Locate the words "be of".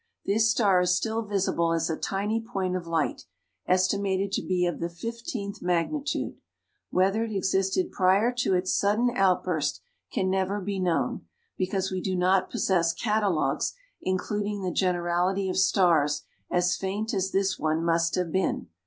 4.41-4.79